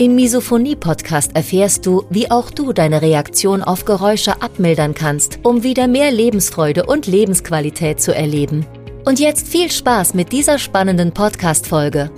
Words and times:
Im 0.00 0.14
Misophonie-Podcast 0.14 1.36
erfährst 1.36 1.84
du, 1.84 2.04
wie 2.08 2.30
auch 2.30 2.50
du 2.50 2.72
deine 2.72 3.02
Reaktion 3.02 3.62
auf 3.62 3.84
Geräusche 3.84 4.40
abmildern 4.40 4.94
kannst, 4.94 5.40
um 5.42 5.62
wieder 5.62 5.88
mehr 5.88 6.10
Lebensfreude 6.10 6.86
und 6.86 7.06
Lebensqualität 7.06 8.00
zu 8.00 8.14
erleben. 8.14 8.64
Und 9.04 9.20
jetzt 9.20 9.46
viel 9.46 9.70
Spaß 9.70 10.14
mit 10.14 10.32
dieser 10.32 10.58
spannenden 10.58 11.12
Podcast-Folge. 11.12 12.10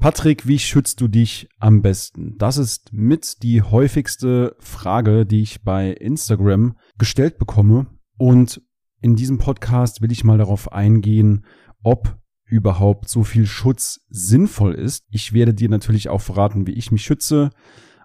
Patrick, 0.00 0.48
wie 0.48 0.58
schützt 0.58 1.00
du 1.00 1.06
dich 1.06 1.48
am 1.60 1.80
besten? 1.80 2.34
Das 2.38 2.56
ist 2.56 2.92
mit 2.92 3.44
die 3.44 3.62
häufigste 3.62 4.56
Frage, 4.58 5.24
die 5.24 5.42
ich 5.42 5.62
bei 5.62 5.92
Instagram 5.92 6.76
gestellt 6.98 7.38
bekomme. 7.38 7.86
Und 8.18 8.60
in 9.00 9.14
diesem 9.14 9.38
Podcast 9.38 10.02
will 10.02 10.10
ich 10.10 10.24
mal 10.24 10.38
darauf 10.38 10.72
eingehen, 10.72 11.46
ob 11.84 12.18
überhaupt 12.46 13.08
so 13.08 13.24
viel 13.24 13.46
Schutz 13.46 14.00
sinnvoll 14.08 14.74
ist. 14.74 15.04
Ich 15.10 15.32
werde 15.32 15.54
dir 15.54 15.68
natürlich 15.68 16.08
auch 16.08 16.20
verraten, 16.20 16.66
wie 16.66 16.72
ich 16.72 16.92
mich 16.92 17.02
schütze, 17.02 17.50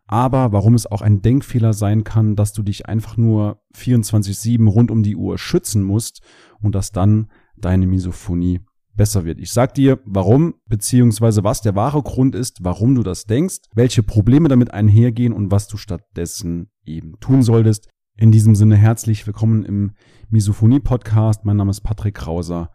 aber 0.08 0.52
warum 0.52 0.74
es 0.74 0.88
auch 0.88 1.02
ein 1.02 1.22
Denkfehler 1.22 1.74
sein 1.74 2.04
kann, 2.04 2.36
dass 2.36 2.54
du 2.54 2.64
dich 2.64 2.88
einfach 2.88 3.16
nur 3.18 3.62
24-7 3.76 4.68
rund 4.68 4.92
um 4.92 5.04
die 5.04 5.16
Uhr 5.16 5.38
schützen 5.38 5.84
musst 5.84 6.22
und 6.62 6.74
dass 6.74 6.92
dann 6.92 7.30
deine 7.58 7.86
Misophonie 7.86 8.62
besser 8.96 9.24
wird. 9.24 9.40
Ich 9.40 9.52
sag 9.52 9.76
dir, 9.76 10.00
warum, 10.06 10.56
beziehungsweise 10.68 11.44
was 11.44 11.62
der 11.62 11.76
wahre 11.76 12.02
Grund 12.02 12.36
ist, 12.36 12.64
warum 12.64 12.96
du 12.96 13.04
das 13.04 13.26
denkst, 13.26 13.60
welche 13.74 14.04
Probleme 14.04 14.50
damit 14.50 14.74
einhergehen 14.74 15.32
und 15.32 15.52
was 15.52 15.68
du 15.68 15.78
stattdessen 15.78 16.70
eben 16.86 17.20
tun 17.20 17.44
solltest. 17.44 17.88
In 18.18 18.32
diesem 18.32 18.56
Sinne 18.56 18.76
herzlich 18.76 19.26
willkommen 19.26 19.64
im 19.64 19.92
Misophonie-Podcast. 20.30 21.46
Mein 21.46 21.56
Name 21.56 21.72
ist 21.72 21.82
Patrick 21.82 22.16
Krauser 22.16 22.72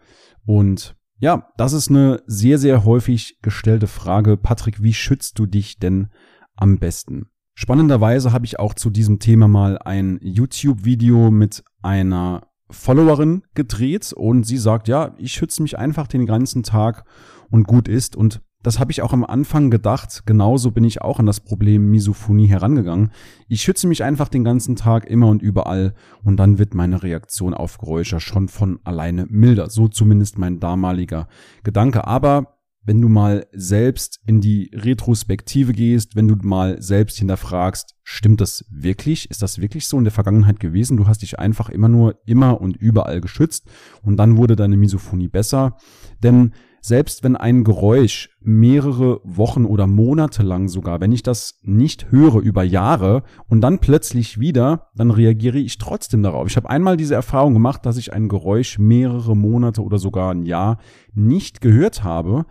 und 0.47 0.97
ja, 1.19 1.49
das 1.57 1.73
ist 1.73 1.91
eine 1.91 2.23
sehr, 2.27 2.59
sehr 2.59 2.85
häufig 2.85 3.39
gestellte 3.43 3.87
Frage. 3.87 4.37
Patrick, 4.37 4.83
wie 4.83 4.95
schützt 4.95 5.39
du 5.39 5.47
dich 5.47 5.79
denn 5.79 6.09
am 6.57 6.79
besten? 6.79 7.27
Spannenderweise 7.55 8.33
habe 8.33 8.47
ich 8.47 8.59
auch 8.59 8.75
zu 8.75 8.91
diesem 8.91 9.21
Thema 9.21 9.47
mal 9.47 9.79
ein 9.79 10.19
YouTube-Video 10.21 11.31
mit 11.31 11.63
einer 11.83 12.49
Followerin 12.69 13.43
gedreht 13.55 14.13
und 14.13 14.45
sie 14.45 14.59
sagt, 14.59 14.89
ja, 14.89 15.15
ich 15.19 15.33
schütze 15.33 15.63
mich 15.63 15.79
einfach 15.79 16.09
den 16.09 16.27
ganzen 16.27 16.65
Tag 16.65 17.05
und 17.51 17.65
gut 17.65 17.87
ist. 17.87 18.17
Und 18.17 18.43
das 18.65 18.79
habe 18.79 18.91
ich 18.91 19.03
auch 19.03 19.13
am 19.13 19.25
Anfang 19.25 19.71
gedacht. 19.71 20.23
Genauso 20.25 20.71
bin 20.71 20.85
ich 20.85 21.03
auch 21.03 21.21
an 21.21 21.27
das 21.27 21.41
Problem 21.41 21.91
Misophonie 21.91 22.47
herangegangen. 22.47 23.13
Ich 23.47 23.61
schütze 23.61 23.87
mich 23.87 24.03
einfach 24.03 24.31
den 24.31 24.43
ganzen 24.43 24.75
Tag 24.75 25.05
immer 25.05 25.29
und 25.29 25.43
überall 25.43 25.95
und 26.25 26.39
dann 26.39 26.59
wird 26.59 26.73
meine 26.73 27.03
Reaktion 27.03 27.53
auf 27.53 27.77
Geräusche 27.77 28.21
schon 28.21 28.49
von 28.49 28.81
alleine 28.83 29.27
milder. 29.29 29.69
So 29.69 29.87
zumindest 29.89 30.39
mein 30.39 30.61
damaliger 30.61 31.29
Gedanke. 31.63 32.07
Aber 32.07 32.57
wenn 32.87 33.03
du 33.03 33.11
mal 33.11 33.47
selbst 33.53 34.21
in 34.27 34.41
die 34.41 34.71
Retrospektive 34.75 35.75
gehst, 35.75 36.17
wenn 36.17 36.29
du 36.29 36.37
mal 36.41 36.81
selbst 36.81 37.19
hinterfragst, 37.19 37.95
stimmt 38.03 38.41
das 38.41 38.65
wirklich? 38.71 39.31
Ist 39.31 39.43
das 39.43 39.61
wirklich 39.61 39.87
so 39.87 39.99
in 39.99 40.05
der 40.05 40.13
Vergangenheit 40.13 40.59
gewesen? 40.59 40.97
Du 40.97 41.07
hast 41.07 41.21
dich 41.21 41.39
einfach 41.39 41.69
immer 41.69 41.89
nur 41.89 42.19
immer 42.25 42.63
und 42.63 42.77
überall 42.79 43.21
geschützt 43.21 43.67
und 44.01 44.17
dann 44.17 44.39
wurde 44.39 44.57
deine 44.57 44.79
Misophonie 44.79 45.29
besser. 45.29 45.77
Denn 46.23 46.53
selbst 46.85 47.25
wenn 47.25 47.37
ein 47.37 47.65
Geräusch 47.65 48.29
mehrere 48.41 49.21
Wochen 49.25 49.65
oder 49.65 49.87
Monate 49.87 50.43
lang 50.43 50.69
sogar, 50.69 51.01
wenn 51.01 51.13
ich 51.13 51.23
das 51.23 51.59
nicht 51.63 52.11
höre 52.11 52.41
über 52.41 52.63
Jahre 52.63 53.23
und 53.49 53.63
dann 53.63 53.79
plötzlich 53.79 54.39
wieder, 54.39 54.91
dann 54.95 55.11
reagiere 55.11 55.59
ich 55.59 55.79
trotzdem 55.79 56.23
darauf. 56.23 56.49
Ich 56.49 56.57
habe 56.57 56.69
einmal 56.69 56.97
diese 56.97 57.15
Erfahrung 57.15 57.55
gemacht, 57.55 57.87
dass 57.87 57.97
ich 57.97 58.13
ein 58.13 58.29
Geräusch 58.29 58.79
mehrere 58.79 59.37
Monate 59.37 59.83
oder 59.83 59.99
sogar 59.99 60.33
ein 60.33 60.45
Jahr 60.45 60.79
nicht 61.15 61.61
gehört 61.61 62.05
habe 62.05 62.45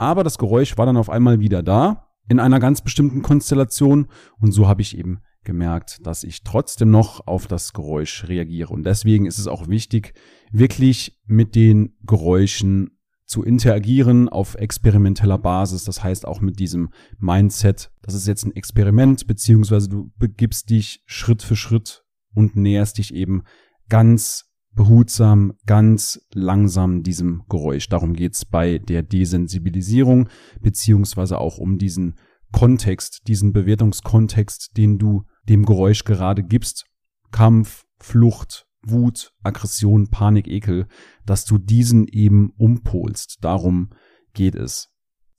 aber 0.00 0.24
das 0.24 0.38
Geräusch 0.38 0.78
war 0.78 0.86
dann 0.86 0.96
auf 0.96 1.10
einmal 1.10 1.40
wieder 1.40 1.62
da 1.62 2.08
in 2.26 2.40
einer 2.40 2.58
ganz 2.58 2.80
bestimmten 2.80 3.20
Konstellation 3.20 4.06
und 4.40 4.52
so 4.52 4.66
habe 4.66 4.80
ich 4.80 4.96
eben 4.96 5.20
gemerkt, 5.44 6.06
dass 6.06 6.24
ich 6.24 6.42
trotzdem 6.42 6.90
noch 6.90 7.26
auf 7.26 7.46
das 7.46 7.74
Geräusch 7.74 8.26
reagiere 8.26 8.72
und 8.72 8.84
deswegen 8.84 9.26
ist 9.26 9.38
es 9.38 9.46
auch 9.46 9.68
wichtig, 9.68 10.14
wirklich 10.52 11.20
mit 11.26 11.54
den 11.54 11.98
Geräuschen 12.02 12.98
zu 13.30 13.44
interagieren 13.44 14.28
auf 14.28 14.56
experimenteller 14.56 15.38
Basis, 15.38 15.84
das 15.84 16.02
heißt 16.02 16.26
auch 16.26 16.40
mit 16.40 16.58
diesem 16.58 16.90
Mindset, 17.18 17.92
das 18.02 18.14
ist 18.14 18.26
jetzt 18.26 18.44
ein 18.44 18.56
Experiment, 18.56 19.28
beziehungsweise 19.28 19.88
du 19.88 20.10
begibst 20.18 20.68
dich 20.68 21.04
Schritt 21.06 21.42
für 21.42 21.54
Schritt 21.54 22.02
und 22.34 22.56
näherst 22.56 22.98
dich 22.98 23.14
eben 23.14 23.44
ganz 23.88 24.46
behutsam, 24.74 25.52
ganz 25.64 26.26
langsam 26.34 27.04
diesem 27.04 27.44
Geräusch. 27.48 27.88
Darum 27.88 28.14
geht's 28.14 28.44
bei 28.44 28.78
der 28.78 29.04
Desensibilisierung, 29.04 30.28
beziehungsweise 30.60 31.38
auch 31.38 31.58
um 31.58 31.78
diesen 31.78 32.16
Kontext, 32.50 33.28
diesen 33.28 33.52
Bewertungskontext, 33.52 34.76
den 34.76 34.98
du 34.98 35.22
dem 35.48 35.64
Geräusch 35.64 36.02
gerade 36.02 36.42
gibst. 36.42 36.84
Kampf, 37.30 37.84
Flucht, 38.00 38.66
Wut, 38.82 39.32
Aggression, 39.42 40.08
Panik, 40.08 40.48
Ekel, 40.48 40.86
dass 41.26 41.44
du 41.44 41.58
diesen 41.58 42.06
eben 42.08 42.52
umpolst. 42.56 43.38
Darum 43.42 43.90
geht 44.34 44.54
es. 44.54 44.88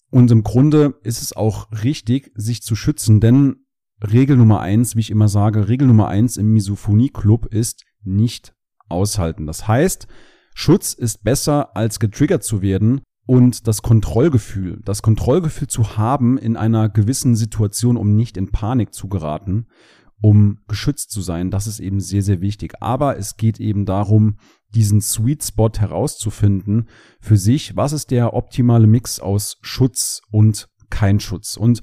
Und 0.09 0.29
im 0.31 0.44
Grunde 0.44 1.00
ist 1.03 1.22
es 1.22 1.34
auch 1.34 1.72
richtig, 1.84 2.31
sich 2.35 2.62
zu 2.62 2.75
schützen, 2.75 3.19
denn 3.19 3.66
Regel 4.03 4.35
Nummer 4.35 4.59
eins, 4.59 4.96
wie 4.96 5.00
ich 5.00 5.12
immer 5.12 5.28
sage, 5.28 5.68
Regel 5.68 5.88
Nummer 5.88 6.07
eins 6.07 6.38
im 6.38 6.51
Misophonie 6.51 7.09
Club 7.09 7.46
ist 7.46 7.85
nicht 8.03 8.53
aushalten. 8.90 9.46
Das 9.47 9.68
heißt, 9.68 10.07
Schutz 10.53 10.94
ist 10.94 11.24
besser 11.24 11.75
als 11.78 12.00
getriggert 12.00 12.44
zu 12.44 12.62
werden 12.62 13.01
und 13.25 13.68
das 13.68 13.81
Kontrollgefühl, 13.81 14.81
das 14.84 15.01
Kontrollgefühl 15.01 15.68
zu 15.68 15.97
haben 15.97 16.38
in 16.38 16.57
einer 16.57 16.90
gewissen 16.90 17.35
Situation, 17.35 17.96
um 17.96 18.16
nicht 18.16 18.35
in 18.35 18.51
Panik 18.51 18.94
zu 18.94 19.07
geraten, 19.07 19.68
um 20.21 20.59
geschützt 20.67 21.11
zu 21.11 21.21
sein, 21.21 21.49
das 21.49 21.67
ist 21.67 21.79
eben 21.79 21.99
sehr, 21.99 22.21
sehr 22.21 22.41
wichtig. 22.41 22.75
Aber 22.79 23.17
es 23.17 23.37
geht 23.37 23.59
eben 23.59 23.85
darum, 23.85 24.37
diesen 24.73 25.01
Sweet 25.01 25.43
Spot 25.43 25.71
herauszufinden 25.75 26.87
für 27.19 27.37
sich. 27.37 27.75
Was 27.75 27.91
ist 27.91 28.11
der 28.11 28.33
optimale 28.33 28.87
Mix 28.87 29.19
aus 29.19 29.57
Schutz 29.61 30.21
und 30.31 30.69
kein 30.89 31.19
Schutz? 31.19 31.57
Und 31.57 31.81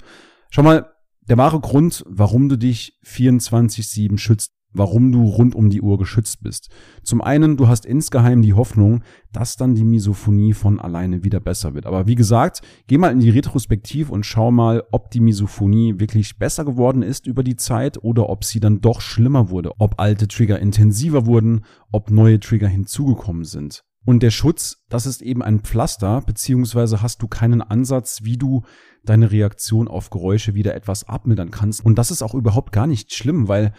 schau 0.49 0.63
mal, 0.63 0.91
der 1.27 1.37
wahre 1.37 1.59
Grund, 1.59 2.03
warum 2.07 2.49
du 2.49 2.57
dich 2.57 2.97
24-7 3.05 4.17
schützt, 4.17 4.53
warum 4.73 5.11
du 5.11 5.23
rund 5.23 5.55
um 5.55 5.69
die 5.69 5.81
Uhr 5.81 5.97
geschützt 5.97 6.43
bist. 6.43 6.69
Zum 7.03 7.21
einen, 7.21 7.57
du 7.57 7.67
hast 7.67 7.85
insgeheim 7.85 8.41
die 8.41 8.53
Hoffnung, 8.53 9.03
dass 9.31 9.55
dann 9.55 9.75
die 9.75 9.83
Misophonie 9.83 10.53
von 10.53 10.79
alleine 10.79 11.23
wieder 11.23 11.39
besser 11.39 11.73
wird. 11.73 11.85
Aber 11.85 12.07
wie 12.07 12.15
gesagt, 12.15 12.61
geh 12.87 12.97
mal 12.97 13.11
in 13.11 13.19
die 13.19 13.29
Retrospektiv 13.29 14.09
und 14.09 14.25
schau 14.25 14.51
mal, 14.51 14.83
ob 14.91 15.11
die 15.11 15.19
Misophonie 15.19 15.99
wirklich 15.99 16.37
besser 16.37 16.65
geworden 16.65 17.01
ist 17.01 17.27
über 17.27 17.43
die 17.43 17.55
Zeit 17.55 18.03
oder 18.03 18.29
ob 18.29 18.43
sie 18.43 18.59
dann 18.59 18.81
doch 18.81 19.01
schlimmer 19.01 19.49
wurde, 19.49 19.71
ob 19.79 19.99
alte 19.99 20.27
Trigger 20.27 20.59
intensiver 20.59 21.25
wurden, 21.25 21.65
ob 21.91 22.11
neue 22.11 22.39
Trigger 22.39 22.67
hinzugekommen 22.67 23.45
sind. 23.45 23.83
Und 24.05 24.23
der 24.23 24.31
Schutz, 24.31 24.83
das 24.89 25.05
ist 25.05 25.21
eben 25.21 25.43
ein 25.43 25.59
Pflaster, 25.59 26.21
beziehungsweise 26.21 27.01
hast 27.01 27.21
du 27.21 27.27
keinen 27.27 27.61
Ansatz, 27.61 28.21
wie 28.23 28.37
du 28.37 28.63
deine 29.03 29.31
Reaktion 29.31 29.87
auf 29.87 30.09
Geräusche 30.09 30.55
wieder 30.55 30.73
etwas 30.73 31.07
abmildern 31.07 31.51
kannst. 31.51 31.85
Und 31.85 31.95
das 31.97 32.09
ist 32.09 32.21
auch 32.21 32.33
überhaupt 32.33 32.71
gar 32.71 32.87
nicht 32.87 33.13
schlimm, 33.13 33.47
weil 33.47 33.73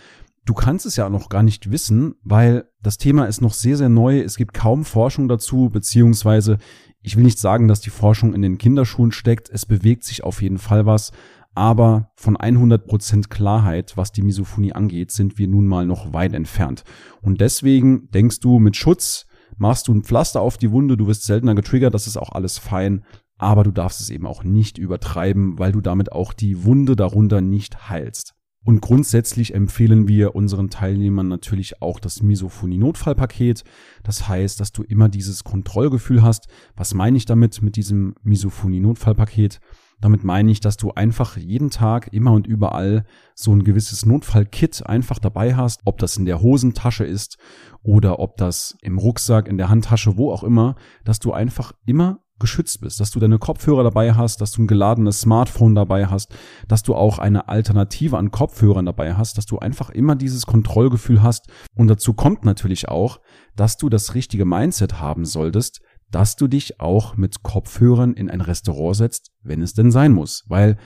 Du 0.50 0.54
kannst 0.54 0.84
es 0.84 0.96
ja 0.96 1.08
noch 1.08 1.28
gar 1.28 1.44
nicht 1.44 1.70
wissen, 1.70 2.16
weil 2.24 2.64
das 2.82 2.98
Thema 2.98 3.26
ist 3.26 3.40
noch 3.40 3.52
sehr, 3.52 3.76
sehr 3.76 3.88
neu. 3.88 4.18
Es 4.18 4.36
gibt 4.36 4.52
kaum 4.52 4.84
Forschung 4.84 5.28
dazu, 5.28 5.70
beziehungsweise 5.70 6.58
ich 7.02 7.16
will 7.16 7.22
nicht 7.22 7.38
sagen, 7.38 7.68
dass 7.68 7.80
die 7.80 7.90
Forschung 7.90 8.34
in 8.34 8.42
den 8.42 8.58
Kinderschuhen 8.58 9.12
steckt. 9.12 9.48
Es 9.48 9.64
bewegt 9.64 10.02
sich 10.02 10.24
auf 10.24 10.42
jeden 10.42 10.58
Fall 10.58 10.86
was. 10.86 11.12
Aber 11.54 12.10
von 12.16 12.36
100% 12.36 13.28
Klarheit, 13.28 13.96
was 13.96 14.10
die 14.10 14.22
Misophonie 14.22 14.72
angeht, 14.72 15.12
sind 15.12 15.38
wir 15.38 15.46
nun 15.46 15.68
mal 15.68 15.86
noch 15.86 16.12
weit 16.12 16.34
entfernt. 16.34 16.82
Und 17.22 17.40
deswegen 17.40 18.10
denkst 18.10 18.40
du, 18.40 18.58
mit 18.58 18.74
Schutz 18.74 19.26
machst 19.56 19.86
du 19.86 19.94
ein 19.94 20.02
Pflaster 20.02 20.40
auf 20.40 20.58
die 20.58 20.72
Wunde, 20.72 20.96
du 20.96 21.06
wirst 21.06 21.22
seltener 21.22 21.54
getriggert, 21.54 21.94
das 21.94 22.08
ist 22.08 22.16
auch 22.16 22.32
alles 22.32 22.58
fein. 22.58 23.04
Aber 23.38 23.62
du 23.62 23.70
darfst 23.70 24.00
es 24.00 24.10
eben 24.10 24.26
auch 24.26 24.42
nicht 24.42 24.78
übertreiben, 24.78 25.60
weil 25.60 25.70
du 25.70 25.80
damit 25.80 26.10
auch 26.10 26.32
die 26.32 26.64
Wunde 26.64 26.96
darunter 26.96 27.40
nicht 27.40 27.88
heilst. 27.88 28.34
Und 28.64 28.82
grundsätzlich 28.82 29.54
empfehlen 29.54 30.06
wir 30.06 30.34
unseren 30.34 30.68
Teilnehmern 30.68 31.28
natürlich 31.28 31.80
auch 31.80 31.98
das 31.98 32.22
Misophonie-Notfallpaket. 32.22 33.64
Das 34.02 34.28
heißt, 34.28 34.60
dass 34.60 34.72
du 34.72 34.82
immer 34.82 35.08
dieses 35.08 35.44
Kontrollgefühl 35.44 36.22
hast. 36.22 36.46
Was 36.76 36.92
meine 36.92 37.16
ich 37.16 37.24
damit 37.24 37.62
mit 37.62 37.76
diesem 37.76 38.14
Misophonie-Notfallpaket? 38.22 39.60
Damit 40.00 40.24
meine 40.24 40.50
ich, 40.50 40.60
dass 40.60 40.76
du 40.76 40.92
einfach 40.92 41.36
jeden 41.36 41.70
Tag 41.70 42.12
immer 42.12 42.32
und 42.32 42.46
überall 42.46 43.04
so 43.34 43.52
ein 43.52 43.64
gewisses 43.64 44.06
Notfallkit 44.06 44.86
einfach 44.86 45.18
dabei 45.18 45.54
hast, 45.54 45.80
ob 45.84 45.98
das 45.98 46.16
in 46.16 46.24
der 46.24 46.40
Hosentasche 46.40 47.04
ist 47.04 47.38
oder 47.82 48.18
ob 48.18 48.36
das 48.36 48.76
im 48.82 48.98
Rucksack, 48.98 49.48
in 49.48 49.58
der 49.58 49.68
Handtasche, 49.68 50.16
wo 50.16 50.32
auch 50.32 50.42
immer, 50.42 50.76
dass 51.04 51.18
du 51.18 51.32
einfach 51.32 51.72
immer 51.86 52.20
geschützt 52.40 52.80
bist, 52.80 52.98
dass 52.98 53.10
du 53.10 53.20
deine 53.20 53.38
Kopfhörer 53.38 53.84
dabei 53.84 54.14
hast, 54.14 54.40
dass 54.40 54.52
du 54.52 54.62
ein 54.62 54.66
geladenes 54.66 55.20
Smartphone 55.20 55.74
dabei 55.74 56.06
hast, 56.06 56.34
dass 56.66 56.82
du 56.82 56.94
auch 56.94 57.18
eine 57.18 57.48
Alternative 57.48 58.18
an 58.18 58.30
Kopfhörern 58.30 58.86
dabei 58.86 59.14
hast, 59.14 59.38
dass 59.38 59.46
du 59.46 59.58
einfach 59.58 59.90
immer 59.90 60.16
dieses 60.16 60.46
Kontrollgefühl 60.46 61.22
hast. 61.22 61.46
Und 61.76 61.88
dazu 61.88 62.14
kommt 62.14 62.44
natürlich 62.44 62.88
auch, 62.88 63.20
dass 63.54 63.76
du 63.76 63.88
das 63.88 64.14
richtige 64.14 64.44
Mindset 64.44 65.00
haben 65.00 65.24
solltest, 65.24 65.80
dass 66.10 66.36
du 66.36 66.48
dich 66.48 66.80
auch 66.80 67.16
mit 67.16 67.42
Kopfhörern 67.42 68.14
in 68.14 68.30
ein 68.30 68.40
Restaurant 68.40 68.96
setzt, 68.96 69.30
wenn 69.42 69.62
es 69.62 69.74
denn 69.74 69.92
sein 69.92 70.12
muss. 70.12 70.44
Weil, 70.48 70.76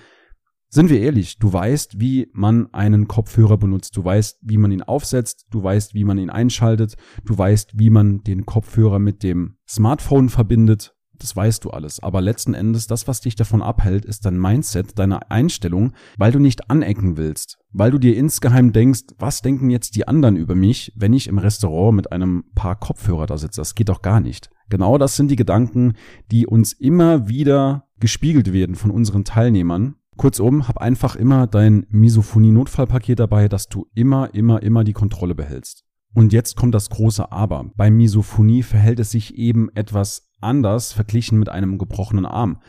sind 0.68 0.90
wir 0.90 1.00
ehrlich, 1.00 1.38
du 1.38 1.52
weißt, 1.52 2.00
wie 2.00 2.28
man 2.32 2.72
einen 2.74 3.08
Kopfhörer 3.08 3.56
benutzt, 3.56 3.96
du 3.96 4.04
weißt, 4.04 4.40
wie 4.42 4.58
man 4.58 4.72
ihn 4.72 4.82
aufsetzt, 4.82 5.46
du 5.50 5.62
weißt, 5.62 5.94
wie 5.94 6.04
man 6.04 6.18
ihn 6.18 6.30
einschaltet, 6.30 6.96
du 7.24 7.38
weißt, 7.38 7.78
wie 7.78 7.90
man 7.90 8.22
den 8.22 8.44
Kopfhörer 8.44 8.98
mit 8.98 9.22
dem 9.22 9.56
Smartphone 9.66 10.28
verbindet 10.28 10.93
das 11.24 11.34
weißt 11.34 11.64
du 11.64 11.70
alles. 11.70 12.00
Aber 12.02 12.20
letzten 12.20 12.52
Endes, 12.52 12.86
das, 12.86 13.08
was 13.08 13.22
dich 13.22 13.34
davon 13.34 13.62
abhält, 13.62 14.04
ist 14.04 14.26
dein 14.26 14.38
Mindset, 14.38 14.98
deine 14.98 15.30
Einstellung, 15.30 15.92
weil 16.18 16.32
du 16.32 16.38
nicht 16.38 16.70
anecken 16.70 17.16
willst. 17.16 17.56
Weil 17.72 17.90
du 17.90 17.98
dir 17.98 18.14
insgeheim 18.14 18.72
denkst, 18.74 19.04
was 19.18 19.40
denken 19.40 19.70
jetzt 19.70 19.96
die 19.96 20.06
anderen 20.06 20.36
über 20.36 20.54
mich, 20.54 20.92
wenn 20.96 21.14
ich 21.14 21.26
im 21.26 21.38
Restaurant 21.38 21.96
mit 21.96 22.12
einem 22.12 22.44
paar 22.54 22.76
Kopfhörer 22.76 23.24
da 23.24 23.38
sitze? 23.38 23.62
Das 23.62 23.74
geht 23.74 23.88
doch 23.88 24.02
gar 24.02 24.20
nicht. 24.20 24.50
Genau 24.68 24.98
das 24.98 25.16
sind 25.16 25.30
die 25.30 25.36
Gedanken, 25.36 25.94
die 26.30 26.46
uns 26.46 26.74
immer 26.74 27.26
wieder 27.26 27.88
gespiegelt 28.00 28.52
werden 28.52 28.74
von 28.74 28.90
unseren 28.90 29.24
Teilnehmern. 29.24 29.96
Kurzum, 30.18 30.68
hab 30.68 30.76
einfach 30.76 31.16
immer 31.16 31.46
dein 31.46 31.86
Misophonie-Notfallpaket 31.88 33.18
dabei, 33.18 33.48
dass 33.48 33.70
du 33.70 33.86
immer, 33.94 34.34
immer, 34.34 34.62
immer 34.62 34.84
die 34.84 34.92
Kontrolle 34.92 35.34
behältst. 35.34 35.84
Und 36.14 36.32
jetzt 36.32 36.56
kommt 36.56 36.74
das 36.74 36.90
große 36.90 37.32
Aber. 37.32 37.70
Bei 37.76 37.90
Misophonie 37.90 38.62
verhält 38.62 39.00
es 39.00 39.10
sich 39.10 39.36
eben 39.36 39.68
etwas 39.74 40.30
anders 40.40 40.92
verglichen 40.92 41.38
mit 41.38 41.48
einem 41.48 41.76
gebrochenen 41.76 42.24
Arm. 42.24 42.60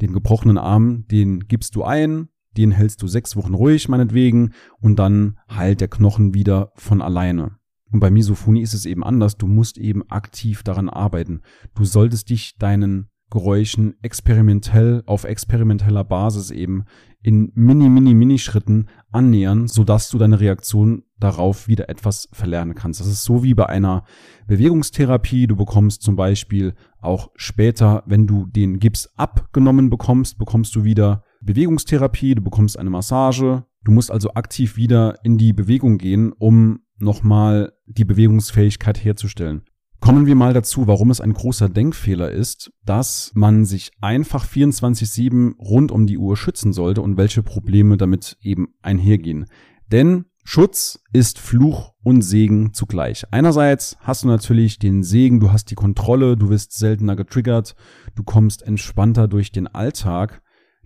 Den 0.00 0.12
gebrochenen 0.12 0.58
Arm, 0.58 1.06
den 1.08 1.40
gibst 1.48 1.74
du 1.74 1.82
ein, 1.82 2.28
den 2.56 2.70
hältst 2.70 3.02
du 3.02 3.08
sechs 3.08 3.34
Wochen 3.36 3.54
ruhig, 3.54 3.88
meinetwegen, 3.88 4.52
und 4.80 4.98
dann 4.98 5.38
heilt 5.50 5.80
der 5.80 5.88
Knochen 5.88 6.34
wieder 6.34 6.72
von 6.76 7.02
alleine. 7.02 7.56
Und 7.90 8.00
bei 8.00 8.10
Misophonie 8.10 8.62
ist 8.62 8.74
es 8.74 8.86
eben 8.86 9.04
anders. 9.04 9.36
Du 9.36 9.46
musst 9.46 9.78
eben 9.78 10.08
aktiv 10.10 10.62
daran 10.62 10.88
arbeiten. 10.88 11.42
Du 11.74 11.84
solltest 11.84 12.30
dich 12.30 12.56
deinen 12.58 13.08
Geräuschen 13.30 13.94
experimentell, 14.02 15.02
auf 15.06 15.24
experimenteller 15.24 16.04
Basis 16.04 16.50
eben 16.50 16.84
in 17.22 17.50
mini, 17.54 17.88
mini, 17.88 18.14
mini 18.14 18.38
Schritten 18.38 18.88
annähern, 19.10 19.68
sodass 19.68 20.10
du 20.10 20.18
deine 20.18 20.40
Reaktion 20.40 21.04
darauf 21.22 21.68
wieder 21.68 21.88
etwas 21.88 22.28
verlernen 22.32 22.74
kannst. 22.74 23.00
Das 23.00 23.06
ist 23.06 23.24
so 23.24 23.42
wie 23.42 23.54
bei 23.54 23.66
einer 23.66 24.04
Bewegungstherapie. 24.46 25.46
Du 25.46 25.56
bekommst 25.56 26.02
zum 26.02 26.16
Beispiel 26.16 26.74
auch 27.00 27.30
später, 27.36 28.02
wenn 28.06 28.26
du 28.26 28.46
den 28.46 28.78
Gips 28.78 29.08
abgenommen 29.16 29.90
bekommst, 29.90 30.38
bekommst 30.38 30.74
du 30.74 30.84
wieder 30.84 31.24
Bewegungstherapie, 31.40 32.34
du 32.34 32.42
bekommst 32.42 32.78
eine 32.78 32.90
Massage. 32.90 33.64
Du 33.84 33.90
musst 33.90 34.10
also 34.10 34.34
aktiv 34.34 34.76
wieder 34.76 35.16
in 35.24 35.38
die 35.38 35.52
Bewegung 35.52 35.98
gehen, 35.98 36.32
um 36.32 36.80
nochmal 36.98 37.72
die 37.86 38.04
Bewegungsfähigkeit 38.04 39.02
herzustellen. 39.04 39.62
Kommen 40.02 40.26
wir 40.26 40.34
mal 40.34 40.52
dazu, 40.52 40.88
warum 40.88 41.10
es 41.10 41.20
ein 41.20 41.32
großer 41.32 41.68
Denkfehler 41.68 42.30
ist, 42.30 42.72
dass 42.84 43.30
man 43.34 43.64
sich 43.64 43.92
einfach 44.00 44.44
24-7 44.44 45.56
rund 45.58 45.92
um 45.92 46.08
die 46.08 46.18
Uhr 46.18 46.36
schützen 46.36 46.72
sollte 46.72 47.02
und 47.02 47.16
welche 47.16 47.44
Probleme 47.44 47.96
damit 47.96 48.36
eben 48.40 48.74
einhergehen. 48.82 49.46
Denn 49.92 50.24
Schutz 50.44 51.00
ist 51.12 51.38
Fluch 51.38 51.92
und 52.02 52.22
Segen 52.22 52.74
zugleich. 52.74 53.24
Einerseits 53.30 53.96
hast 54.00 54.24
du 54.24 54.28
natürlich 54.28 54.78
den 54.78 55.02
Segen, 55.02 55.40
du 55.40 55.52
hast 55.52 55.70
die 55.70 55.76
Kontrolle, 55.76 56.36
du 56.36 56.50
wirst 56.50 56.72
seltener 56.72 57.16
getriggert, 57.16 57.74
du 58.16 58.24
kommst 58.24 58.62
entspannter 58.62 59.28
durch 59.28 59.52
den 59.52 59.68
Alltag 59.68 60.42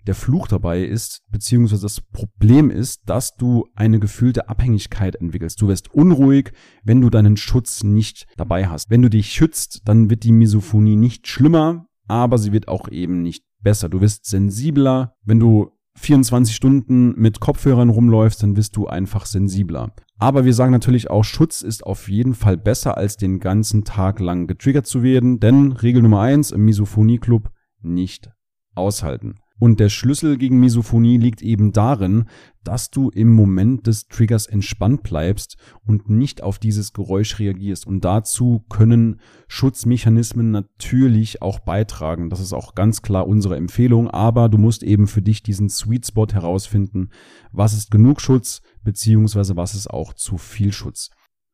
der 0.07 0.15
Fluch 0.15 0.47
dabei 0.47 0.83
ist, 0.83 1.21
beziehungsweise 1.29 1.81
das 1.81 2.01
Problem 2.01 2.69
ist, 2.69 3.01
dass 3.09 3.35
du 3.35 3.67
eine 3.75 3.99
gefühlte 3.99 4.47
Abhängigkeit 4.47 5.15
entwickelst. 5.17 5.61
Du 5.61 5.67
wirst 5.67 5.93
unruhig, 5.93 6.53
wenn 6.83 7.01
du 7.01 7.09
deinen 7.09 7.35
Schutz 7.35 7.83
nicht 7.83 8.25
dabei 8.37 8.67
hast. 8.67 8.89
Wenn 8.89 9.01
du 9.01 9.09
dich 9.09 9.31
schützt, 9.31 9.81
dann 9.85 10.09
wird 10.09 10.23
die 10.23 10.31
Misophonie 10.31 10.95
nicht 10.95 11.27
schlimmer, 11.27 11.87
aber 12.07 12.37
sie 12.37 12.53
wird 12.53 12.69
auch 12.69 12.89
eben 12.89 13.21
nicht 13.21 13.43
besser. 13.61 13.89
Du 13.89 13.99
wirst 13.99 14.25
sensibler. 14.25 15.13
Wenn 15.25 15.39
du 15.39 15.71
24 15.97 16.55
Stunden 16.55 17.13
mit 17.19 17.39
Kopfhörern 17.39 17.89
rumläufst, 17.89 18.43
dann 18.43 18.55
wirst 18.55 18.75
du 18.75 18.87
einfach 18.87 19.25
sensibler. 19.25 19.91
Aber 20.19 20.45
wir 20.45 20.53
sagen 20.53 20.71
natürlich 20.71 21.09
auch, 21.09 21.23
Schutz 21.23 21.61
ist 21.61 21.85
auf 21.85 22.09
jeden 22.09 22.33
Fall 22.33 22.57
besser, 22.57 22.97
als 22.97 23.17
den 23.17 23.39
ganzen 23.39 23.83
Tag 23.83 24.19
lang 24.19 24.47
getriggert 24.47 24.87
zu 24.87 25.03
werden, 25.03 25.39
denn 25.39 25.71
Regel 25.73 26.01
Nummer 26.01 26.21
eins 26.21 26.51
im 26.51 26.65
Misophonie 26.65 27.17
Club 27.17 27.49
nicht 27.81 28.29
aushalten. 28.75 29.35
Und 29.59 29.79
der 29.79 29.89
Schlüssel 29.89 30.37
gegen 30.37 30.59
Misophonie 30.59 31.17
liegt 31.17 31.41
eben 31.41 31.71
darin, 31.71 32.25
dass 32.63 32.91
du 32.91 33.09
im 33.09 33.33
Moment 33.33 33.87
des 33.87 34.07
Triggers 34.07 34.45
entspannt 34.45 35.03
bleibst 35.03 35.57
und 35.85 36.09
nicht 36.09 36.43
auf 36.43 36.59
dieses 36.59 36.93
Geräusch 36.93 37.39
reagierst. 37.39 37.87
Und 37.87 38.05
dazu 38.05 38.65
können 38.69 39.19
Schutzmechanismen 39.47 40.51
natürlich 40.51 41.41
auch 41.41 41.59
beitragen. 41.59 42.29
Das 42.29 42.39
ist 42.39 42.53
auch 42.53 42.75
ganz 42.75 43.01
klar 43.01 43.27
unsere 43.27 43.55
Empfehlung. 43.55 44.09
Aber 44.09 44.49
du 44.49 44.57
musst 44.57 44.83
eben 44.83 45.07
für 45.07 45.21
dich 45.21 45.41
diesen 45.41 45.69
Sweet 45.69 46.05
Spot 46.05 46.27
herausfinden. 46.27 47.09
Was 47.51 47.73
ist 47.73 47.89
genug 47.89 48.21
Schutz, 48.21 48.61
beziehungsweise 48.83 49.55
was 49.55 49.73
ist 49.73 49.89
auch 49.89 50.13
zu 50.13 50.37
viel 50.37 50.71
Schutz. 50.71 51.09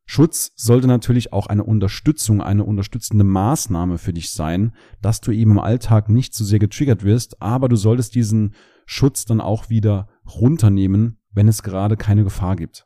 Schutz 0.06 0.52
sollte 0.56 0.88
natürlich 0.88 1.32
auch 1.32 1.48
eine 1.48 1.64
Unterstützung, 1.64 2.42
eine 2.42 2.66
unterstützende 2.66 3.24
Maßnahme 3.24 3.98
für 3.98 4.14
dich 4.14 4.32
sein, 4.32 4.74
dass 5.02 5.22
du 5.22 5.32
eben 5.32 5.52
im 5.52 5.60
Alltag 5.60 6.10
nicht 6.10 6.34
zu 6.34 6.44
so 6.44 6.50
sehr 6.50 6.60
getriggert 6.60 7.04
wirst, 7.04 7.42
aber 7.42 7.70
du 7.70 7.76
solltest 7.76 8.16
diesen 8.16 8.54
Schutz 8.86 9.26
dann 9.26 9.40
auch 9.40 9.70
wieder 9.70 10.10
runternehmen, 10.26 11.20
wenn 11.32 11.48
es 11.48 11.64
gerade 11.64 11.96
keine 11.98 12.24
Gefahr 12.24 12.56
gibt. 12.56 12.86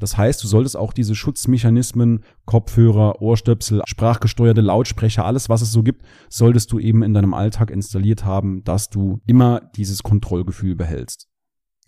Das 0.00 0.16
heißt, 0.16 0.42
du 0.42 0.48
solltest 0.48 0.76
auch 0.76 0.92
diese 0.92 1.14
Schutzmechanismen, 1.14 2.24
Kopfhörer, 2.46 3.22
Ohrstöpsel, 3.22 3.82
sprachgesteuerte 3.86 4.60
Lautsprecher, 4.60 5.24
alles 5.24 5.48
was 5.48 5.62
es 5.62 5.70
so 5.70 5.82
gibt, 5.82 6.04
solltest 6.28 6.72
du 6.72 6.80
eben 6.80 7.02
in 7.02 7.14
deinem 7.14 7.32
Alltag 7.32 7.70
installiert 7.70 8.24
haben, 8.24 8.64
dass 8.64 8.90
du 8.90 9.20
immer 9.26 9.60
dieses 9.76 10.02
Kontrollgefühl 10.02 10.74
behältst. 10.74 11.28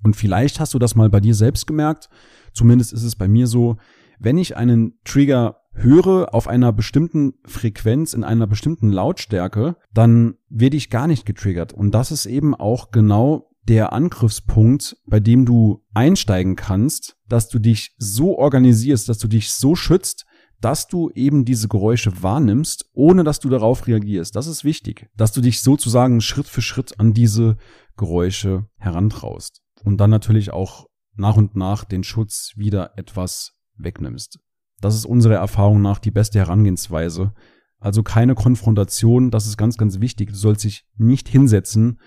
Und 0.04 0.14
vielleicht 0.14 0.60
hast 0.60 0.74
du 0.74 0.78
das 0.78 0.94
mal 0.94 1.10
bei 1.10 1.20
dir 1.20 1.34
selbst 1.34 1.66
gemerkt, 1.66 2.08
zumindest 2.52 2.92
ist 2.92 3.02
es 3.02 3.16
bei 3.16 3.26
mir 3.26 3.48
so, 3.48 3.76
wenn 4.18 4.38
ich 4.38 4.56
einen 4.56 4.98
Trigger 5.04 5.62
höre 5.72 6.34
auf 6.34 6.48
einer 6.48 6.72
bestimmten 6.72 7.34
Frequenz, 7.44 8.14
in 8.14 8.24
einer 8.24 8.46
bestimmten 8.46 8.90
Lautstärke, 8.90 9.76
dann 9.92 10.34
werde 10.48 10.76
ich 10.76 10.90
gar 10.90 11.06
nicht 11.06 11.26
getriggert. 11.26 11.72
Und 11.72 11.92
das 11.92 12.10
ist 12.10 12.26
eben 12.26 12.54
auch 12.54 12.90
genau 12.90 13.50
der 13.68 13.92
Angriffspunkt, 13.92 14.96
bei 15.06 15.20
dem 15.20 15.44
du 15.44 15.84
einsteigen 15.92 16.56
kannst, 16.56 17.16
dass 17.28 17.48
du 17.48 17.58
dich 17.58 17.94
so 17.98 18.38
organisierst, 18.38 19.08
dass 19.08 19.18
du 19.18 19.28
dich 19.28 19.50
so 19.52 19.74
schützt, 19.74 20.24
dass 20.60 20.86
du 20.86 21.10
eben 21.14 21.44
diese 21.44 21.68
Geräusche 21.68 22.22
wahrnimmst, 22.22 22.88
ohne 22.94 23.24
dass 23.24 23.40
du 23.40 23.48
darauf 23.48 23.86
reagierst. 23.86 24.36
Das 24.36 24.46
ist 24.46 24.64
wichtig, 24.64 25.10
dass 25.16 25.32
du 25.32 25.40
dich 25.40 25.60
sozusagen 25.60 26.20
Schritt 26.20 26.46
für 26.46 26.62
Schritt 26.62 26.98
an 26.98 27.12
diese 27.12 27.56
Geräusche 27.96 28.66
herantraust. 28.78 29.62
Und 29.84 29.98
dann 29.98 30.10
natürlich 30.10 30.52
auch 30.52 30.86
nach 31.16 31.36
und 31.36 31.56
nach 31.56 31.84
den 31.84 32.04
Schutz 32.04 32.52
wieder 32.56 32.96
etwas 32.96 33.55
wegnimmst. 33.78 34.38
Das 34.80 34.94
ist 34.94 35.06
unserer 35.06 35.36
Erfahrung 35.36 35.80
nach 35.82 35.98
die 35.98 36.10
beste 36.10 36.38
Herangehensweise. 36.38 37.32
Also 37.78 38.02
keine 38.02 38.34
Konfrontation, 38.34 39.30
das 39.30 39.46
ist 39.46 39.56
ganz, 39.56 39.76
ganz 39.76 40.00
wichtig. 40.00 40.30
Du 40.30 40.36
sollst 40.36 40.64
dich 40.64 40.86
nicht 40.96 41.28
hinsetzen 41.28 41.98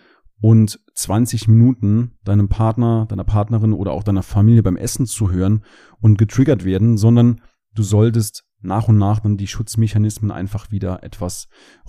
und 0.41 0.79
20 0.93 1.47
Minuten 1.47 2.17
deinem 2.23 2.49
Partner, 2.49 3.05
deiner 3.07 3.23
Partnerin 3.23 3.73
oder 3.73 3.91
auch 3.91 4.03
deiner 4.03 4.23
Familie 4.23 4.63
beim 4.63 4.77
Essen 4.77 5.05
zuhören 5.05 5.63
und 5.99 6.17
getriggert 6.17 6.63
werden, 6.63 6.97
sondern 6.97 7.41
du 7.75 7.83
solltest 7.83 8.45
nach 8.61 8.87
und 8.87 8.97
nach 8.97 9.19
dann 9.19 9.37
die 9.37 9.47
Schutzmechanismen 9.47 10.31
einfach 10.31 10.71
wieder 10.71 11.03
etwas 11.03 11.47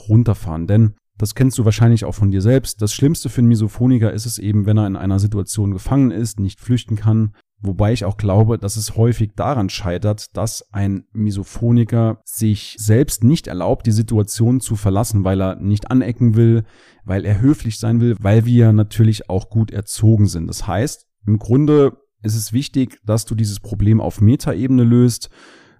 runterfahren. 0.08 0.66
Denn 0.66 0.94
das 1.16 1.34
kennst 1.34 1.58
du 1.58 1.64
wahrscheinlich 1.64 2.04
auch 2.04 2.14
von 2.14 2.30
dir 2.30 2.40
selbst. 2.40 2.80
Das 2.80 2.94
Schlimmste 2.94 3.28
für 3.28 3.40
einen 3.40 3.48
Misophoniker 3.48 4.12
ist 4.12 4.26
es 4.26 4.38
eben, 4.38 4.66
wenn 4.66 4.78
er 4.78 4.86
in 4.86 4.96
einer 4.96 5.18
Situation 5.18 5.72
gefangen 5.72 6.10
ist, 6.10 6.40
nicht 6.40 6.60
flüchten 6.60 6.96
kann, 6.96 7.34
Wobei 7.62 7.92
ich 7.92 8.06
auch 8.06 8.16
glaube, 8.16 8.58
dass 8.58 8.76
es 8.76 8.96
häufig 8.96 9.32
daran 9.36 9.68
scheitert, 9.68 10.34
dass 10.36 10.72
ein 10.72 11.04
Misophoniker 11.12 12.20
sich 12.24 12.76
selbst 12.78 13.22
nicht 13.22 13.48
erlaubt, 13.48 13.86
die 13.86 13.92
Situation 13.92 14.60
zu 14.60 14.76
verlassen, 14.76 15.24
weil 15.24 15.42
er 15.42 15.56
nicht 15.56 15.90
anecken 15.90 16.36
will, 16.36 16.64
weil 17.04 17.26
er 17.26 17.40
höflich 17.40 17.78
sein 17.78 18.00
will, 18.00 18.16
weil 18.18 18.46
wir 18.46 18.72
natürlich 18.72 19.28
auch 19.28 19.50
gut 19.50 19.70
erzogen 19.72 20.26
sind. 20.26 20.46
Das 20.46 20.66
heißt, 20.66 21.06
im 21.26 21.38
Grunde 21.38 21.98
ist 22.22 22.34
es 22.34 22.52
wichtig, 22.54 22.98
dass 23.04 23.26
du 23.26 23.34
dieses 23.34 23.60
Problem 23.60 24.00
auf 24.00 24.22
Metaebene 24.22 24.84
löst, 24.84 25.28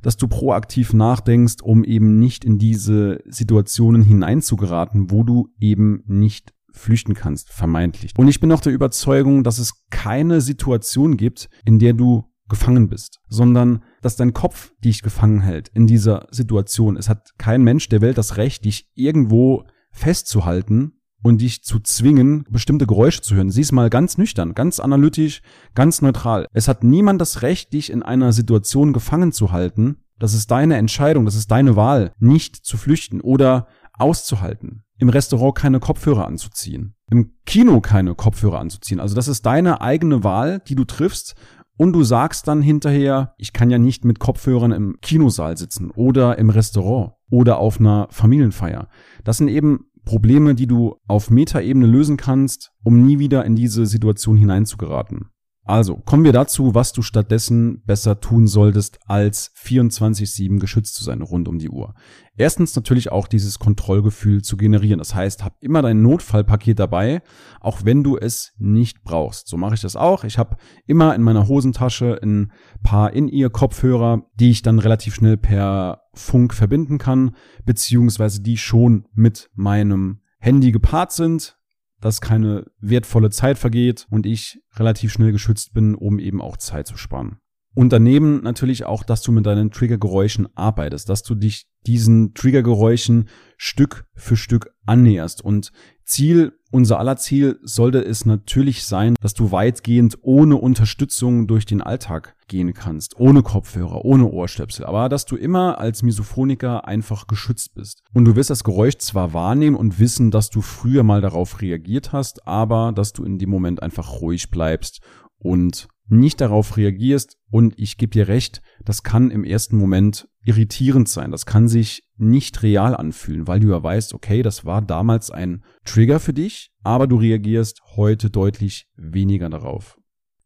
dass 0.02 0.16
du 0.16 0.28
proaktiv 0.28 0.92
nachdenkst, 0.92 1.62
um 1.62 1.84
eben 1.84 2.18
nicht 2.18 2.44
in 2.44 2.58
diese 2.58 3.20
Situationen 3.26 4.02
hineinzugeraten, 4.02 5.10
wo 5.10 5.25
du 5.25 5.49
eben 5.58 6.02
nicht 6.06 6.52
flüchten 6.73 7.15
kannst, 7.15 7.50
vermeintlich. 7.50 8.12
Und 8.17 8.29
ich 8.29 8.41
bin 8.41 8.53
auch 8.53 8.61
der 8.61 8.73
Überzeugung, 8.73 9.45
dass 9.45 9.59
es 9.59 9.87
keine 9.91 10.41
Situation 10.41 11.17
gibt, 11.17 11.49
in 11.65 11.79
der 11.79 11.93
du 11.93 12.25
gefangen 12.49 12.89
bist, 12.89 13.21
sondern 13.29 13.83
dass 14.03 14.17
dein 14.17 14.35
Kopf 14.35 14.73
dich 14.85 15.03
gefangen 15.03 15.41
hält 15.41 15.69
in 15.69 15.87
dieser 15.87 16.27
Situation. 16.31 16.97
Es 16.97 17.09
hat 17.09 17.31
kein 17.39 17.62
Mensch 17.62 17.89
der 17.89 18.03
Welt 18.03 18.19
das 18.19 18.37
Recht, 18.37 18.65
dich 18.65 18.91
irgendwo 18.95 19.65
festzuhalten 19.93 21.00
und 21.23 21.41
dich 21.41 21.62
zu 21.62 21.81
zwingen, 21.81 22.45
bestimmte 22.50 22.87
Geräusche 22.87 23.23
zu 23.23 23.35
hören. 23.35 23.50
Sieh 23.50 23.61
es 23.62 23.73
mal 23.73 23.91
ganz 23.91 24.19
nüchtern, 24.19 24.55
ganz 24.55 24.81
analytisch, 24.81 25.43
ganz 25.75 26.03
neutral. 26.03 26.47
Es 26.53 26.69
hat 26.69 26.85
niemand 26.85 27.21
das 27.21 27.43
Recht, 27.43 27.73
dich 27.73 27.91
in 27.91 28.03
einer 28.03 28.33
Situation 28.33 28.93
gefangen 28.93 29.33
zu 29.33 29.53
halten. 29.53 29.99
Das 30.19 30.35
ist 30.35 30.50
deine 30.50 30.77
Entscheidung, 30.77 31.25
das 31.25 31.35
ist 31.35 31.50
deine 31.50 31.77
Wahl, 31.77 32.12
nicht 32.19 32.57
zu 32.57 32.77
flüchten 32.77 33.23
oder 33.23 33.69
auszuhalten. 34.00 34.85
Im 34.99 35.09
Restaurant 35.09 35.54
keine 35.54 35.80
Kopfhörer 35.80 36.26
anzuziehen. 36.26 36.95
Im 37.11 37.33
Kino 37.47 37.80
keine 37.80 38.14
Kopfhörer 38.14 38.59
anzuziehen. 38.59 39.00
Also 39.00 39.14
das 39.14 39.28
ist 39.28 39.47
deine 39.47 39.80
eigene 39.80 40.25
Wahl, 40.25 40.61
die 40.66 40.75
du 40.75 40.85
triffst. 40.85 41.35
Und 41.76 41.95
du 41.95 42.02
sagst 42.02 42.47
dann 42.47 42.61
hinterher, 42.61 43.35
ich 43.38 43.54
kann 43.54 43.71
ja 43.71 43.78
nicht 43.78 44.04
mit 44.04 44.19
Kopfhörern 44.19 44.73
im 44.73 44.99
Kinosaal 45.00 45.57
sitzen 45.57 45.90
oder 45.90 46.38
im 46.38 46.50
Restaurant 46.50 47.14
oder 47.30 47.59
auf 47.59 47.80
einer 47.80 48.07
Familienfeier. 48.11 48.88
Das 49.25 49.38
sind 49.38 49.49
eben 49.49 49.87
Probleme, 50.04 50.54
die 50.54 50.66
du 50.66 50.97
auf 51.07 51.30
Metaebene 51.30 51.87
lösen 51.87 52.16
kannst, 52.16 52.73
um 52.85 53.07
nie 53.07 53.19
wieder 53.19 53.45
in 53.45 53.57
diese 53.57 53.87
Situation 53.87 54.37
hineinzugeraten. 54.37 55.30
Also, 55.64 55.97
kommen 55.97 56.25
wir 56.25 56.33
dazu, 56.33 56.75
was 56.75 56.93
du 56.93 57.02
stattdessen 57.02 57.83
besser 57.85 58.19
tun 58.19 58.49
solltest, 58.49 58.99
als 59.07 59.52
24-7 59.62 60.59
geschützt 60.59 60.95
zu 60.95 61.05
sein 61.05 61.21
rund 61.21 61.49
um 61.49 61.59
die 61.59 61.69
Uhr. 61.69 61.95
Erstens 62.37 62.75
natürlich 62.75 63.12
auch 63.12 63.29
dieses 63.29 63.59
Kontrollgefühl 63.59 64.40
zu 64.43 64.57
generieren. 64.57 64.99
Das 64.99 65.14
heißt, 65.14 65.45
hab 65.45 65.62
immer 65.62 65.83
dein 65.83 66.00
Notfallpaket 66.00 66.79
dabei, 66.79 67.23
auch 67.61 67.85
wenn 67.85 68.02
du 68.02 68.17
es 68.17 68.52
nicht 68.59 69.02
brauchst. 69.05 69.49
So 69.49 69.59
mache 69.59 69.75
ich 69.75 69.83
das 69.83 69.97
auch. 69.97 70.25
Ich 70.25 70.38
habe 70.38 70.57
immer 70.87 71.14
in 71.14 71.23
meiner 71.23 71.47
Hosentasche 71.47 72.19
ein 72.23 72.52
paar 72.83 73.12
In-Ear-Kopfhörer, 73.12 74.23
die 74.35 74.50
ich 74.50 74.62
dann 74.62 74.79
relativ 74.79 75.14
schnell 75.14 75.37
per 75.37 76.02
Funk 76.14 76.55
verbinden 76.55 76.97
kann, 76.97 77.37
beziehungsweise 77.67 78.40
die 78.40 78.57
schon 78.57 79.07
mit 79.12 79.50
meinem 79.55 80.23
Handy 80.38 80.73
gepaart 80.73 81.12
sind 81.12 81.60
dass 82.00 82.21
keine 82.21 82.64
wertvolle 82.80 83.30
Zeit 83.30 83.59
vergeht 83.59 84.07
und 84.11 84.26
ich 84.26 84.62
relativ 84.75 85.12
schnell 85.12 85.33
geschützt 85.33 85.73
bin, 85.73 85.95
um 85.95 86.19
eben 86.19 86.40
auch 86.40 86.57
Zeit 86.57 86.87
zu 86.87 86.97
sparen. 86.97 87.38
Und 87.75 87.93
daneben 87.93 88.43
natürlich 88.43 88.85
auch, 88.85 89.05
dass 89.05 89.23
du 89.23 89.31
mit 89.31 89.47
deinen 89.47 89.71
Triggergeräuschen 89.71 90.49
arbeitest, 90.57 91.09
dass 91.09 91.23
du 91.23 91.35
dich 91.37 91.67
diesen 91.87 92.35
Triggergeräuschen 92.35 93.29
Stück 93.57 94.07
für 94.15 94.37
Stück 94.37 94.71
annäherst. 94.87 95.43
Und 95.45 95.71
Ziel, 96.05 96.53
unser 96.73 96.99
aller 96.99 97.17
Ziel 97.17 97.61
sollte 97.62 98.05
es 98.05 98.27
natürlich 98.27 98.85
sein, 98.85 99.15
dass 99.21 99.35
du 99.35 99.53
weitgehend 99.53 100.19
ohne 100.23 100.57
Unterstützung 100.57 101.47
durch 101.47 101.65
den 101.65 101.81
Alltag 101.81 102.35
gehen 102.49 102.75
kannst, 102.75 103.19
ohne 103.19 103.43
Kopfhörer, 103.43 104.05
ohne 104.05 104.27
Ohrstöpsel, 104.27 104.85
aber 104.85 105.09
dass 105.09 105.25
du 105.25 105.37
immer 105.37 105.79
als 105.79 106.03
Misophoniker 106.03 106.89
einfach 106.89 107.29
geschützt 107.29 107.75
bist. 107.75 108.03
Und 108.12 108.25
du 108.25 108.35
wirst 108.35 108.50
das 108.50 108.65
Geräusch 108.65 108.99
zwar 108.99 109.33
wahrnehmen 109.33 109.77
und 109.77 110.00
wissen, 110.00 110.33
dass 110.33 110.50
du 110.50 110.61
früher 110.61 111.05
mal 111.05 111.21
darauf 111.21 111.62
reagiert 111.62 112.12
hast, 112.12 112.47
aber 112.49 112.91
dass 112.93 113.12
du 113.12 113.23
in 113.23 113.39
dem 113.39 113.50
Moment 113.50 113.81
einfach 113.81 114.21
ruhig 114.21 114.50
bleibst 114.50 115.00
und 115.39 115.89
nicht 116.11 116.40
darauf 116.40 116.76
reagierst 116.76 117.37
und 117.50 117.79
ich 117.79 117.97
gebe 117.97 118.11
dir 118.11 118.29
recht, 118.29 118.62
das 118.85 119.02
kann 119.02 119.31
im 119.31 119.45
ersten 119.45 119.76
Moment 119.76 120.29
irritierend 120.45 121.09
sein. 121.09 121.31
Das 121.31 121.47
kann 121.47 121.69
sich 121.69 122.05
nicht 122.17 122.62
real 122.62 122.97
anfühlen, 122.97 123.47
weil 123.47 123.61
du 123.61 123.69
ja 123.69 123.83
weißt, 123.83 124.14
okay, 124.14 124.43
das 124.43 124.64
war 124.64 124.83
damals 124.83 125.31
ein 125.31 125.62
Trigger 125.85 126.21
für 126.21 126.33
dich, 126.33 126.71
aber 126.83 127.07
du 127.07 127.17
reagierst 127.17 127.81
heute 127.97 128.31
deutlich 128.31 128.88
weniger 128.97 129.49
darauf. 129.50 129.99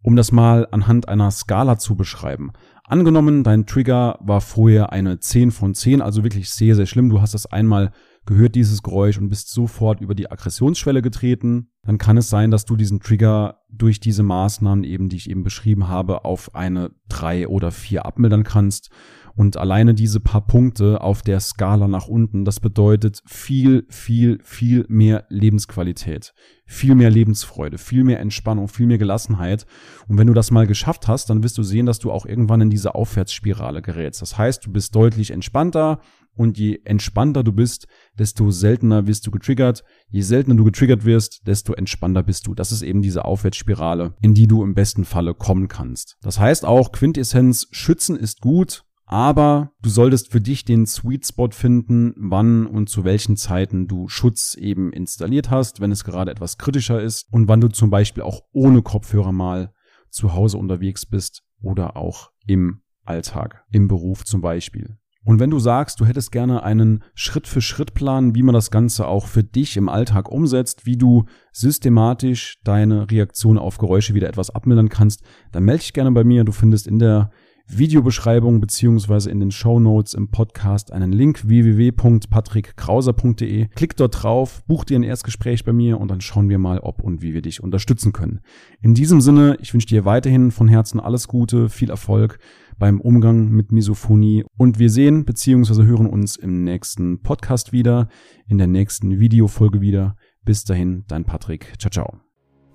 Um 0.02 0.16
das 0.16 0.33
mal 0.33 0.68
anhand 0.71 1.09
einer 1.09 1.30
Skala 1.30 1.78
zu 1.78 1.97
beschreiben. 1.97 2.52
Angenommen, 2.85 3.42
dein 3.44 3.64
Trigger 3.64 4.18
war 4.21 4.42
vorher 4.42 4.92
eine 4.92 5.18
10 5.18 5.50
von 5.50 5.75
10, 5.75 6.02
also 6.02 6.23
wirklich 6.23 6.50
sehr, 6.50 6.75
sehr 6.75 6.87
schlimm. 6.87 7.09
Du 7.09 7.23
hast 7.23 7.33
das 7.33 7.47
einmal 7.47 7.92
gehört, 8.26 8.54
dieses 8.54 8.83
Geräusch, 8.83 9.19
und 9.19 9.28
bist 9.28 9.50
sofort 9.50 10.00
über 10.00 10.14
die 10.14 10.31
Aggressionsschwelle 10.31 11.02
getreten. 11.02 11.71
Dann 11.83 11.99
kann 11.99 12.16
es 12.16 12.31
sein, 12.31 12.50
dass 12.50 12.64
du 12.64 12.76
diesen 12.76 13.00
Trigger 13.00 13.61
durch 13.71 14.00
diese 14.00 14.23
Maßnahmen 14.23 14.85
eben, 14.85 15.09
die 15.09 15.16
ich 15.16 15.28
eben 15.28 15.45
beschrieben 15.45 15.88
habe, 15.88 16.25
auf 16.25 16.54
eine 16.54 16.90
3 17.09 17.49
oder 17.49 17.71
4 17.71 18.07
abmildern 18.07 18.45
kannst. 18.45 18.90
Und 19.37 19.57
alleine 19.57 19.95
diese 19.95 20.21
paar 20.21 20.47
Punkte 20.47 21.00
auf 21.00 21.23
der 21.23 21.40
Skala 21.40 21.88
nach 21.88 22.07
unten, 22.07 22.45
das 22.45 22.61
bedeutet 22.61 23.21
viel, 23.26 23.85
viel, 23.88 24.38
viel 24.45 24.87
mehr 24.88 25.25
Lebensqualität, 25.28 26.35
viel 26.66 26.95
mehr 26.95 27.11
Lebensfreude, 27.11 27.78
viel 27.78 28.04
mehr 28.04 28.21
Entspannung, 28.21 28.69
viel 28.69 28.87
mehr 28.87 28.99
Gelassenheit. 28.99 29.66
Und 30.07 30.19
wenn 30.19 30.28
du 30.28 30.35
das 30.35 30.52
mal 30.52 30.69
geschafft 30.69 31.09
hast, 31.09 31.31
dann 31.31 31.43
wirst 31.43 31.59
du 31.59 31.64
sehen, 31.64 31.87
dass 31.87 31.99
du 31.99 32.12
auch 32.12 32.26
irgendwann 32.26 32.61
in 32.61 32.71
diese 32.71 32.95
Aufwärtsspirale 32.95 33.83
gerätst. 33.83 34.23
Das 34.23 34.38
heißt, 34.38 34.64
du 34.64 34.71
bist 34.71 34.95
deutlich 34.95 35.33
entspannter 35.33 35.99
und 36.36 36.58
je 36.58 36.80
entspannter 36.84 37.44
du 37.44 37.52
bist, 37.52 37.86
desto 38.18 38.50
seltener 38.50 39.06
wirst 39.06 39.26
du 39.26 39.30
getriggert. 39.30 39.84
Je 40.08 40.22
seltener 40.22 40.56
du 40.56 40.64
getriggert 40.64 41.04
wirst, 41.04 41.46
desto 41.46 41.72
entspannter 41.74 42.22
bist 42.22 42.46
du. 42.46 42.54
Das 42.54 42.72
ist 42.72 42.82
eben 42.82 43.02
diese 43.02 43.24
Aufwärtsspirale, 43.24 44.14
in 44.20 44.34
die 44.34 44.46
du 44.46 44.62
im 44.62 44.74
besten 44.74 45.04
Falle 45.04 45.34
kommen 45.34 45.68
kannst. 45.68 46.16
Das 46.22 46.38
heißt 46.38 46.64
auch, 46.64 46.92
Quintessenz, 46.92 47.68
schützen 47.70 48.16
ist 48.16 48.40
gut, 48.40 48.84
aber 49.06 49.72
du 49.82 49.90
solltest 49.90 50.32
für 50.32 50.40
dich 50.40 50.64
den 50.64 50.86
Sweet 50.86 51.26
Spot 51.26 51.50
finden, 51.50 52.14
wann 52.16 52.66
und 52.66 52.88
zu 52.88 53.04
welchen 53.04 53.36
Zeiten 53.36 53.86
du 53.86 54.08
Schutz 54.08 54.54
eben 54.54 54.92
installiert 54.92 55.50
hast, 55.50 55.80
wenn 55.80 55.92
es 55.92 56.04
gerade 56.04 56.30
etwas 56.30 56.58
kritischer 56.58 57.02
ist 57.02 57.26
und 57.30 57.48
wann 57.48 57.60
du 57.60 57.68
zum 57.68 57.90
Beispiel 57.90 58.22
auch 58.22 58.42
ohne 58.52 58.82
Kopfhörer 58.82 59.32
mal 59.32 59.72
zu 60.10 60.32
Hause 60.32 60.58
unterwegs 60.58 61.06
bist 61.06 61.42
oder 61.60 61.96
auch 61.96 62.30
im 62.46 62.82
Alltag, 63.04 63.64
im 63.70 63.88
Beruf 63.88 64.24
zum 64.24 64.40
Beispiel. 64.40 64.96
Und 65.25 65.40
wenn 65.40 65.50
du 65.50 65.59
sagst, 65.59 66.00
du 66.00 66.07
hättest 66.07 66.33
gerne 66.33 66.62
einen 66.62 67.02
Schritt-für-Schritt-Plan, 67.14 68.35
wie 68.35 68.43
man 68.43 68.54
das 68.54 68.71
Ganze 68.71 69.07
auch 69.07 69.26
für 69.26 69.43
dich 69.43 69.76
im 69.76 69.88
Alltag 69.88 70.31
umsetzt, 70.31 70.87
wie 70.87 70.97
du 70.97 71.25
systematisch 71.52 72.59
deine 72.62 73.11
Reaktion 73.11 73.59
auf 73.59 73.78
Geräusche 73.78 74.14
wieder 74.14 74.28
etwas 74.28 74.50
abmildern 74.50 74.90
kannst, 74.90 75.23
dann 75.52 75.64
melde 75.64 75.81
dich 75.81 75.95
gerne 75.95 76.12
bei 76.12 76.25
mir. 76.25 76.45
Du 76.45 76.52
findest 76.52 76.87
in 76.87 76.99
der 76.99 77.31
Videobeschreibung 77.66 78.61
beziehungsweise 78.61 79.31
in 79.31 79.40
den 79.40 79.50
Show 79.50 79.81
Notes 79.81 80.12
im 80.12 80.31
Podcast 80.31 80.93
einen 80.93 81.12
Link 81.12 81.49
www.patrickkrauser.de. 81.49 83.69
Klick 83.75 83.97
dort 83.97 84.23
drauf, 84.23 84.62
buch 84.66 84.85
dir 84.85 84.99
ein 84.99 85.02
Erstgespräch 85.02 85.64
bei 85.64 85.73
mir 85.73 85.99
und 85.99 86.11
dann 86.11 86.21
schauen 86.21 86.50
wir 86.50 86.59
mal, 86.59 86.81
ob 86.81 87.02
und 87.02 87.23
wie 87.23 87.33
wir 87.33 87.40
dich 87.40 87.62
unterstützen 87.62 88.12
können. 88.12 88.40
In 88.83 88.93
diesem 88.93 89.23
Sinne, 89.23 89.57
ich 89.62 89.73
wünsche 89.73 89.87
dir 89.87 90.04
weiterhin 90.04 90.50
von 90.50 90.69
Herzen 90.69 91.00
alles 91.00 91.26
Gute, 91.26 91.71
viel 91.71 91.88
Erfolg 91.88 92.38
beim 92.78 93.00
Umgang 93.00 93.50
mit 93.50 93.73
Misophonie 93.73 94.45
und 94.57 94.78
wir 94.78 94.90
sehen 94.90 95.25
beziehungsweise 95.25 95.85
hören 95.85 96.07
uns 96.07 96.37
im 96.37 96.64
nächsten 96.64 97.23
Podcast 97.23 97.73
wieder, 97.73 98.09
in 98.49 98.59
der 98.59 98.66
nächsten 98.66 99.19
Videofolge 99.21 99.81
wieder. 99.81 100.16
Bis 100.45 100.64
dahin, 100.64 101.04
dein 101.09 101.25
Patrick. 101.25 101.73
Ciao, 101.78 101.90
ciao. 101.90 102.21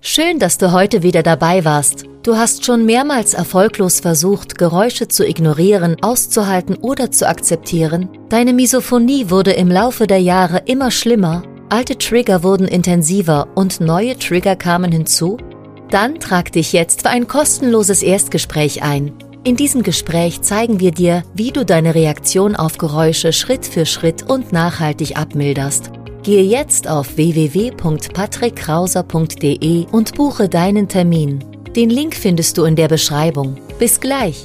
Schön, 0.02 0.38
dass 0.38 0.56
du 0.56 0.72
heute 0.72 1.02
wieder 1.02 1.22
dabei 1.22 1.64
warst. 1.64 2.04
Du 2.22 2.36
hast 2.36 2.64
schon 2.64 2.86
mehrmals 2.86 3.34
erfolglos 3.34 4.00
versucht, 4.00 4.56
Geräusche 4.56 5.08
zu 5.08 5.26
ignorieren, 5.26 5.96
auszuhalten 6.00 6.76
oder 6.76 7.10
zu 7.10 7.28
akzeptieren. 7.28 8.08
Deine 8.30 8.54
Misophonie 8.54 9.28
wurde 9.28 9.52
im 9.52 9.68
Laufe 9.68 10.06
der 10.06 10.20
Jahre 10.20 10.62
immer 10.66 10.90
schlimmer, 10.90 11.42
alte 11.68 11.98
Trigger 11.98 12.42
wurden 12.42 12.66
intensiver 12.66 13.48
und 13.54 13.80
neue 13.80 14.18
Trigger 14.18 14.56
kamen 14.56 14.90
hinzu? 14.90 15.36
Dann 15.90 16.18
trag 16.18 16.52
dich 16.52 16.72
jetzt 16.72 17.02
für 17.02 17.10
ein 17.10 17.26
kostenloses 17.26 18.02
Erstgespräch 18.02 18.82
ein. 18.82 19.12
In 19.42 19.56
diesem 19.56 19.82
Gespräch 19.82 20.42
zeigen 20.42 20.80
wir 20.80 20.90
dir, 20.90 21.22
wie 21.32 21.50
du 21.50 21.64
deine 21.64 21.94
Reaktion 21.94 22.54
auf 22.54 22.76
Geräusche 22.76 23.32
Schritt 23.32 23.64
für 23.64 23.86
Schritt 23.86 24.28
und 24.28 24.52
nachhaltig 24.52 25.16
abmilderst. 25.16 25.90
Gehe 26.22 26.42
jetzt 26.42 26.86
auf 26.86 27.16
www.patrickkrauser.de 27.16 29.86
und 29.90 30.14
buche 30.14 30.50
deinen 30.50 30.88
Termin. 30.88 31.42
Den 31.74 31.88
Link 31.88 32.14
findest 32.14 32.58
du 32.58 32.64
in 32.64 32.76
der 32.76 32.88
Beschreibung. 32.88 33.56
Bis 33.78 33.98
gleich! 33.98 34.44